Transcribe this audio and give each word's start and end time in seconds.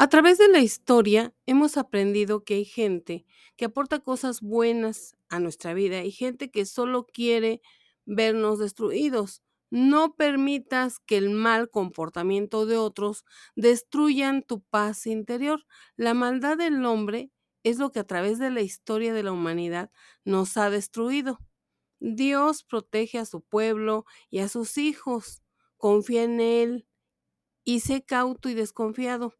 A 0.00 0.08
través 0.08 0.38
de 0.38 0.48
la 0.48 0.60
historia 0.60 1.34
hemos 1.46 1.76
aprendido 1.76 2.44
que 2.44 2.54
hay 2.54 2.64
gente 2.64 3.26
que 3.56 3.64
aporta 3.64 3.98
cosas 3.98 4.40
buenas 4.40 5.16
a 5.28 5.40
nuestra 5.40 5.74
vida 5.74 6.04
y 6.04 6.12
gente 6.12 6.50
que 6.52 6.66
solo 6.66 7.04
quiere 7.04 7.60
vernos 8.06 8.60
destruidos. 8.60 9.42
No 9.70 10.14
permitas 10.14 11.00
que 11.00 11.16
el 11.16 11.30
mal 11.30 11.68
comportamiento 11.68 12.64
de 12.64 12.76
otros 12.76 13.24
destruyan 13.56 14.42
tu 14.42 14.60
paz 14.62 15.04
interior. 15.06 15.66
La 15.96 16.14
maldad 16.14 16.56
del 16.56 16.84
hombre 16.86 17.32
es 17.64 17.78
lo 17.78 17.90
que 17.90 17.98
a 17.98 18.06
través 18.06 18.38
de 18.38 18.50
la 18.50 18.60
historia 18.62 19.12
de 19.12 19.24
la 19.24 19.32
humanidad 19.32 19.90
nos 20.24 20.56
ha 20.56 20.70
destruido. 20.70 21.40
Dios 21.98 22.62
protege 22.62 23.18
a 23.18 23.26
su 23.26 23.42
pueblo 23.42 24.04
y 24.30 24.38
a 24.40 24.48
sus 24.48 24.78
hijos. 24.78 25.42
Confía 25.76 26.22
en 26.22 26.40
Él 26.40 26.86
y 27.64 27.80
sé 27.80 28.02
cauto 28.04 28.48
y 28.48 28.54
desconfiado. 28.54 29.34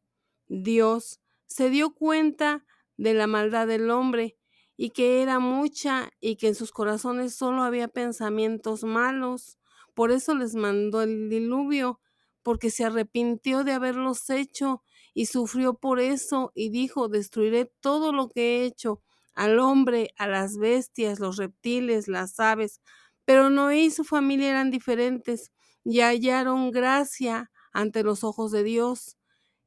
Dios 0.48 1.20
se 1.46 1.70
dio 1.70 1.94
cuenta 1.94 2.64
de 2.96 3.14
la 3.14 3.26
maldad 3.26 3.66
del 3.66 3.90
hombre 3.90 4.36
y 4.76 4.90
que 4.90 5.22
era 5.22 5.38
mucha 5.38 6.10
y 6.20 6.36
que 6.36 6.48
en 6.48 6.54
sus 6.54 6.72
corazones 6.72 7.34
solo 7.34 7.62
había 7.62 7.88
pensamientos 7.88 8.84
malos. 8.84 9.58
Por 9.94 10.10
eso 10.12 10.34
les 10.34 10.54
mandó 10.54 11.02
el 11.02 11.28
diluvio, 11.28 12.00
porque 12.42 12.70
se 12.70 12.84
arrepintió 12.84 13.64
de 13.64 13.72
haberlos 13.72 14.30
hecho 14.30 14.82
y 15.14 15.26
sufrió 15.26 15.74
por 15.74 16.00
eso 16.00 16.52
y 16.54 16.70
dijo, 16.70 17.08
destruiré 17.08 17.66
todo 17.80 18.12
lo 18.12 18.28
que 18.28 18.62
he 18.62 18.64
hecho, 18.64 19.02
al 19.34 19.58
hombre, 19.58 20.10
a 20.16 20.26
las 20.28 20.56
bestias, 20.58 21.20
los 21.20 21.36
reptiles, 21.36 22.08
las 22.08 22.38
aves. 22.40 22.80
Pero 23.24 23.50
Noé 23.50 23.82
y 23.82 23.90
su 23.90 24.04
familia 24.04 24.50
eran 24.50 24.70
diferentes 24.70 25.52
y 25.84 26.00
hallaron 26.00 26.70
gracia 26.70 27.50
ante 27.72 28.02
los 28.02 28.24
ojos 28.24 28.52
de 28.52 28.62
Dios. 28.62 29.17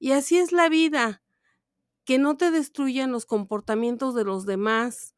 Y 0.01 0.13
así 0.13 0.39
es 0.39 0.51
la 0.51 0.67
vida, 0.67 1.21
que 2.05 2.17
no 2.17 2.35
te 2.35 2.49
destruyan 2.49 3.11
los 3.11 3.27
comportamientos 3.27 4.15
de 4.15 4.23
los 4.23 4.47
demás. 4.47 5.15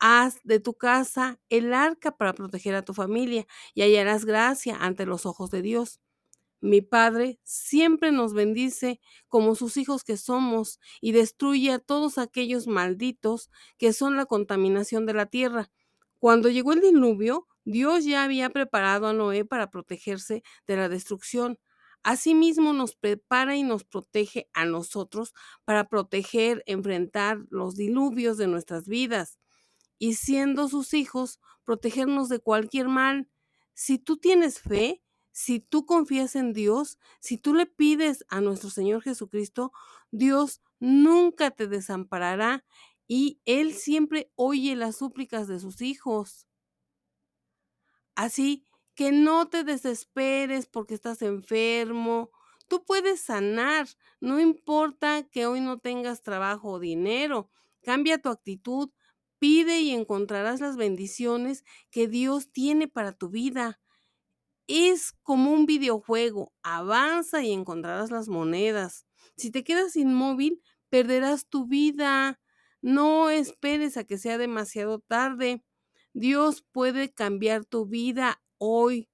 Haz 0.00 0.40
de 0.42 0.58
tu 0.58 0.74
casa 0.74 1.38
el 1.50 1.72
arca 1.72 2.16
para 2.16 2.34
proteger 2.34 2.74
a 2.74 2.84
tu 2.84 2.94
familia 2.94 3.46
y 3.74 3.82
hallarás 3.82 4.24
gracia 4.24 4.76
ante 4.80 5.06
los 5.06 5.24
ojos 5.24 5.52
de 5.52 5.62
Dios. 5.62 6.00
Mi 6.60 6.82
Padre 6.82 7.40
siempre 7.44 8.12
nos 8.12 8.34
bendice 8.34 9.00
como 9.28 9.54
sus 9.54 9.76
hijos 9.76 10.04
que 10.04 10.16
somos 10.16 10.80
y 11.00 11.12
destruye 11.12 11.72
a 11.72 11.78
todos 11.78 12.18
aquellos 12.18 12.66
malditos 12.66 13.50
que 13.78 13.92
son 13.92 14.16
la 14.16 14.26
contaminación 14.26 15.06
de 15.06 15.14
la 15.14 15.26
tierra. 15.26 15.70
Cuando 16.18 16.50
llegó 16.50 16.72
el 16.72 16.80
diluvio, 16.80 17.46
Dios 17.64 18.04
ya 18.04 18.24
había 18.24 18.50
preparado 18.50 19.06
a 19.06 19.12
Noé 19.12 19.44
para 19.44 19.70
protegerse 19.70 20.42
de 20.66 20.76
la 20.76 20.88
destrucción. 20.88 21.58
Asimismo 22.04 22.72
nos 22.74 22.96
prepara 22.96 23.56
y 23.56 23.62
nos 23.64 23.84
protege 23.84 24.48
a 24.54 24.66
nosotros 24.66 25.34
para 25.64 25.88
proteger, 25.88 26.62
enfrentar 26.66 27.38
los 27.50 27.76
diluvios 27.76 28.36
de 28.38 28.46
nuestras 28.46 28.86
vidas 28.88 29.38
y 29.98 30.14
siendo 30.14 30.68
sus 30.68 30.94
hijos, 30.94 31.40
protegernos 31.64 32.28
de 32.28 32.40
cualquier 32.40 32.88
mal. 32.88 33.28
Si 33.74 33.98
tú 33.98 34.18
tienes 34.18 34.60
fe, 34.60 35.02
si 35.32 35.60
tú 35.60 35.86
confías 35.86 36.36
en 36.36 36.52
Dios, 36.52 36.98
si 37.20 37.38
tú 37.38 37.54
le 37.54 37.66
pides 37.66 38.24
a 38.28 38.40
nuestro 38.40 38.70
Señor 38.70 39.02
Jesucristo, 39.02 39.72
Dios 40.10 40.60
nunca 40.80 41.50
te 41.50 41.66
desamparará 41.66 42.64
y 43.08 43.40
Él 43.44 43.74
siempre 43.74 44.30
oye 44.36 44.76
las 44.76 44.96
súplicas 44.96 45.48
de 45.48 45.58
sus 45.60 45.80
hijos. 45.80 46.46
Así 48.16 48.64
que 48.94 49.12
no 49.12 49.48
te 49.48 49.64
desesperes 49.64 50.66
porque 50.66 50.94
estás 50.94 51.22
enfermo. 51.22 52.30
Tú 52.68 52.84
puedes 52.84 53.20
sanar, 53.20 53.88
no 54.20 54.40
importa 54.40 55.24
que 55.24 55.46
hoy 55.46 55.60
no 55.60 55.78
tengas 55.78 56.22
trabajo 56.22 56.72
o 56.72 56.78
dinero. 56.78 57.50
Cambia 57.82 58.18
tu 58.18 58.30
actitud, 58.30 58.90
pide 59.38 59.80
y 59.80 59.90
encontrarás 59.90 60.60
las 60.60 60.76
bendiciones 60.76 61.64
que 61.90 62.08
Dios 62.08 62.50
tiene 62.50 62.88
para 62.88 63.12
tu 63.12 63.28
vida. 63.28 63.80
Es 64.66 65.12
como 65.22 65.52
un 65.52 65.66
videojuego, 65.66 66.54
avanza 66.62 67.42
y 67.42 67.52
encontrarás 67.52 68.10
las 68.10 68.28
monedas. 68.28 69.06
Si 69.36 69.50
te 69.50 69.62
quedas 69.62 69.96
inmóvil, 69.96 70.62
perderás 70.88 71.46
tu 71.46 71.66
vida. 71.66 72.40
No 72.80 73.28
esperes 73.28 73.96
a 73.98 74.04
que 74.04 74.16
sea 74.16 74.38
demasiado 74.38 75.00
tarde. 75.00 75.62
Dios 76.14 76.64
puede 76.72 77.12
cambiar 77.12 77.64
tu 77.66 77.86
vida 77.86 78.42
hoy. 78.58 79.08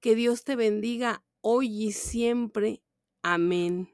Que 0.00 0.14
Dios 0.14 0.44
te 0.44 0.56
bendiga 0.56 1.24
hoy 1.40 1.86
y 1.86 1.92
siempre. 1.92 2.82
Amén. 3.22 3.93